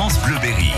France 0.00 0.18
Bleu 0.24 0.36
Berry. 0.40 0.72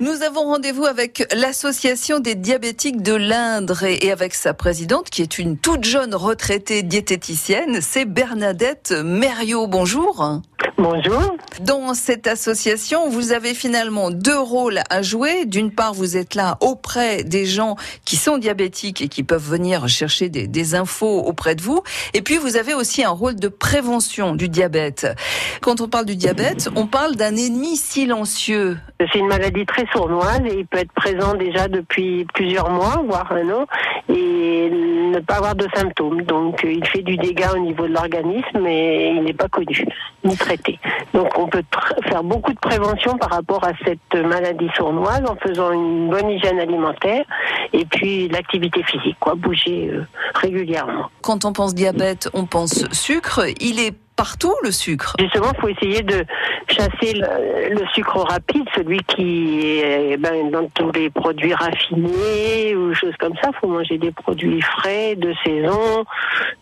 Nous 0.00 0.22
avons 0.22 0.44
rendez-vous 0.44 0.86
avec 0.86 1.30
l'association 1.34 2.18
des 2.18 2.34
diabétiques 2.34 3.02
de 3.02 3.12
l'Indre 3.12 3.82
et 3.84 4.10
avec 4.10 4.32
sa 4.32 4.54
présidente 4.54 5.10
qui 5.10 5.20
est 5.20 5.38
une 5.38 5.58
toute 5.58 5.84
jeune 5.84 6.14
retraitée 6.14 6.82
diététicienne, 6.82 7.82
c'est 7.82 8.06
Bernadette 8.06 8.92
Mériot. 9.04 9.66
Bonjour. 9.66 10.40
Bonjour. 10.76 11.36
Dans 11.60 11.94
cette 11.94 12.26
association, 12.26 13.08
vous 13.08 13.32
avez 13.32 13.54
finalement 13.54 14.10
deux 14.10 14.38
rôles 14.38 14.80
à 14.90 15.02
jouer. 15.02 15.44
D'une 15.44 15.70
part, 15.70 15.94
vous 15.94 16.16
êtes 16.16 16.34
là 16.34 16.58
auprès 16.60 17.22
des 17.22 17.46
gens 17.46 17.76
qui 18.04 18.16
sont 18.16 18.38
diabétiques 18.38 19.00
et 19.00 19.08
qui 19.08 19.22
peuvent 19.22 19.48
venir 19.48 19.86
chercher 19.86 20.28
des, 20.28 20.48
des, 20.48 20.74
infos 20.74 21.20
auprès 21.20 21.54
de 21.54 21.62
vous. 21.62 21.82
Et 22.12 22.22
puis, 22.22 22.38
vous 22.38 22.56
avez 22.56 22.74
aussi 22.74 23.04
un 23.04 23.10
rôle 23.10 23.36
de 23.36 23.46
prévention 23.46 24.34
du 24.34 24.48
diabète. 24.48 25.06
Quand 25.60 25.80
on 25.80 25.88
parle 25.88 26.06
du 26.06 26.16
diabète, 26.16 26.68
on 26.74 26.88
parle 26.88 27.14
d'un 27.14 27.36
ennemi 27.36 27.76
silencieux. 27.76 28.76
C'est 28.98 29.18
une 29.18 29.28
maladie 29.28 29.66
très 29.66 29.86
sournoise 29.92 30.40
et 30.44 30.58
il 30.58 30.66
peut 30.66 30.78
être 30.78 30.92
présent 30.92 31.34
déjà 31.34 31.68
depuis 31.68 32.26
plusieurs 32.34 32.70
mois, 32.70 33.00
voire 33.06 33.30
un 33.30 33.48
an, 33.50 33.66
et 34.08 34.70
ne 35.16 35.20
pas 35.20 35.36
avoir 35.36 35.54
de 35.54 35.66
symptômes. 35.74 36.22
Donc, 36.22 36.60
il 36.64 36.86
fait 36.86 37.02
du 37.02 37.16
dégât 37.16 37.52
au 37.54 37.58
niveau 37.58 37.86
de 37.86 37.92
l'organisme, 37.92 38.58
mais 38.60 39.14
il 39.14 39.22
n'est 39.22 39.32
pas 39.32 39.48
connu 39.48 39.86
ni 40.24 40.36
traité. 40.36 40.78
Donc 41.12 41.28
on 41.38 41.46
peut 41.46 41.62
faire 42.08 42.22
beaucoup 42.22 42.52
de 42.52 42.58
prévention 42.58 43.16
par 43.18 43.30
rapport 43.30 43.64
à 43.64 43.72
cette 43.84 44.14
maladie 44.14 44.68
sournoise 44.76 45.22
en 45.26 45.36
faisant 45.36 45.72
une 45.72 46.10
bonne 46.10 46.30
hygiène 46.30 46.58
alimentaire 46.58 47.24
et 47.72 47.84
puis 47.84 48.28
l'activité 48.28 48.82
physique, 48.82 49.16
quoi, 49.20 49.34
bouger 49.34 49.90
euh, 49.92 50.04
régulièrement. 50.34 51.10
Quand 51.22 51.44
on 51.44 51.52
pense 51.52 51.74
diabète, 51.74 52.28
on 52.34 52.46
pense 52.46 52.90
sucre. 52.92 53.44
Il 53.60 53.80
est 53.80 53.94
partout 54.16 54.54
le 54.62 54.70
sucre. 54.70 55.14
Justement, 55.18 55.52
il 55.54 55.60
faut 55.60 55.68
essayer 55.68 56.02
de 56.02 56.24
chasser 56.68 57.14
le, 57.14 57.74
le, 57.74 57.86
sucre 57.94 58.18
rapide, 58.18 58.64
celui 58.74 58.98
qui 59.08 59.80
est 59.80 60.16
ben, 60.16 60.50
dans 60.50 60.68
tous 60.68 60.90
les 60.92 61.10
produits 61.10 61.54
raffinés 61.54 62.74
ou 62.74 62.94
choses 62.94 63.14
comme 63.18 63.34
ça. 63.42 63.50
Il 63.52 63.58
faut 63.60 63.68
manger 63.68 63.98
des 63.98 64.12
produits 64.12 64.60
frais, 64.62 65.16
de 65.16 65.34
saison, 65.44 66.04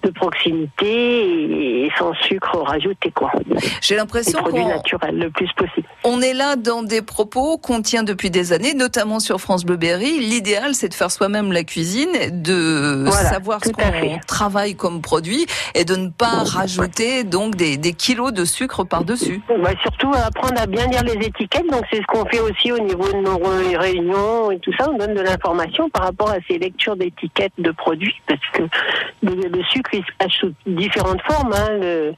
de 0.03 0.11
proximité 0.11 1.85
et 1.85 1.91
sans 1.99 2.15
sucre 2.15 2.59
rajouté. 2.59 3.11
quoi. 3.11 3.33
J'ai 3.81 3.97
l'impression 3.97 4.39
qu'on... 4.39 4.51
produits 4.51 4.65
naturels 4.65 5.19
le 5.19 5.31
plus 5.31 5.51
possible. 5.57 5.87
On 6.05 6.21
est 6.21 6.35
là 6.35 6.57
dans 6.57 6.83
des 6.83 7.03
propos 7.03 7.59
qu'on 7.59 7.83
tient 7.83 8.03
depuis 8.03 8.31
des 8.31 8.53
années, 8.53 8.75
notamment 8.75 9.21
sur 9.21 9.41
France 9.41 9.65
Bleu 9.65 9.77
Berry. 9.77 10.21
L'idéal, 10.21 10.75
c'est 10.75 10.89
de 10.89 10.95
faire 10.95 11.11
soi-même 11.11 11.53
la 11.53 11.65
cuisine, 11.65 12.11
de 12.31 13.05
voilà, 13.07 13.31
savoir 13.31 13.61
ce 13.65 13.71
qu'on 13.71 14.19
travaille 14.27 14.75
comme 14.75 15.03
produit 15.03 15.47
et 15.75 15.85
de 15.85 15.97
ne 15.97 16.09
pas 16.09 16.45
rajouter 16.45 17.25
donc 17.25 17.42
des, 17.49 17.77
des 17.77 17.93
kilos 17.93 18.33
de 18.33 18.45
sucre 18.45 18.85
par-dessus. 18.85 19.41
Bah, 19.49 19.71
surtout 19.83 20.13
apprendre 20.15 20.61
à 20.61 20.67
bien 20.67 20.87
lire 20.87 21.03
les 21.05 21.27
étiquettes. 21.27 21.69
Donc 21.71 21.83
c'est 21.91 21.99
ce 21.99 22.07
qu'on 22.07 22.25
fait 22.27 22.41
aussi 22.41 22.73
au 22.73 22.79
niveau 22.79 23.11
de 23.11 23.19
nos 23.19 23.39
réunions 23.79 24.51
et 24.51 24.59
tout 24.59 24.73
ça. 24.79 24.91
On 24.91 24.97
donne 24.97 25.15
de 25.15 25.21
l'information 25.21 25.89
par 25.91 26.05
rapport 26.05 26.31
à 26.31 26.37
ces 26.49 26.59
lectures 26.59 26.97
d'étiquettes 26.97 27.53
de 27.59 27.71
produits 27.71 28.21
parce 28.27 28.41
que 28.53 28.63
le, 29.23 29.63
sucre 29.71 29.91
il 29.95 30.05
se 30.05 30.13
passe 30.19 30.33
sous 30.33 30.53
différentes 30.67 31.23
formes. 31.23 31.53
Hein. 31.53 32.13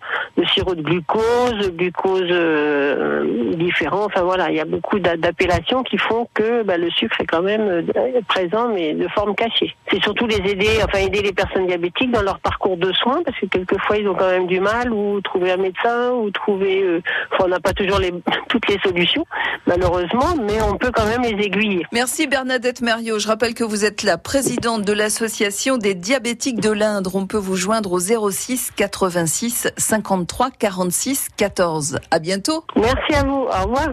Sirop 0.54 0.74
de 0.74 0.82
glucose, 0.82 1.70
glucose 1.72 2.28
euh, 2.30 3.54
différent. 3.56 4.04
Enfin 4.06 4.22
voilà, 4.22 4.50
il 4.50 4.56
y 4.56 4.60
a 4.60 4.64
beaucoup 4.64 4.98
d'appellations 4.98 5.82
qui 5.82 5.98
font 5.98 6.28
que 6.32 6.62
bah, 6.62 6.78
le 6.78 6.90
sucre 6.90 7.20
est 7.20 7.26
quand 7.26 7.42
même 7.42 7.68
euh, 7.96 8.20
présent 8.28 8.68
mais 8.68 8.94
de 8.94 9.08
forme 9.08 9.34
cachée. 9.34 9.74
C'est 9.90 10.02
surtout 10.02 10.26
les 10.26 10.36
aider, 10.36 10.78
enfin 10.84 10.98
aider 10.98 11.22
les 11.22 11.32
personnes 11.32 11.66
diabétiques 11.66 12.12
dans 12.12 12.22
leur 12.22 12.38
parcours 12.38 12.76
de 12.76 12.92
soins 12.92 13.22
parce 13.24 13.38
que 13.38 13.46
quelquefois 13.46 13.98
ils 13.98 14.08
ont 14.08 14.14
quand 14.14 14.30
même 14.30 14.46
du 14.46 14.60
mal 14.60 14.92
ou 14.92 15.20
trouver 15.20 15.52
un 15.52 15.56
médecin 15.56 16.12
ou 16.12 16.30
trouver. 16.30 16.82
Euh, 16.82 17.02
on 17.40 17.48
n'a 17.48 17.60
pas 17.60 17.72
toujours 17.72 18.00
toutes 18.48 18.68
les 18.68 18.78
solutions 18.78 19.26
malheureusement, 19.66 20.34
mais 20.40 20.60
on 20.62 20.76
peut 20.76 20.90
quand 20.94 21.06
même 21.06 21.22
les 21.22 21.44
aiguiller. 21.44 21.84
Merci 21.92 22.26
Bernadette 22.26 22.80
Mériot. 22.80 23.18
Je 23.18 23.28
rappelle 23.28 23.54
que 23.54 23.64
vous 23.64 23.84
êtes 23.84 24.02
la 24.02 24.18
présidente 24.18 24.82
de 24.82 24.92
l'association 24.92 25.76
des 25.78 25.94
diabétiques 25.94 26.60
de 26.60 26.70
l'Indre. 26.70 27.16
On 27.16 27.26
peut 27.26 27.38
vous 27.38 27.56
joindre 27.56 27.92
au 27.92 27.98
06 27.98 28.72
86 28.76 29.72
53 29.76 30.43
46 30.50 31.28
14. 31.36 31.98
À 32.10 32.18
bientôt. 32.18 32.64
Merci 32.76 33.14
à 33.14 33.24
vous. 33.24 33.46
Au 33.46 33.62
revoir. 33.64 33.88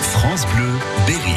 France 0.00 0.46
Bleu, 0.54 0.70
Berry. 1.06 1.34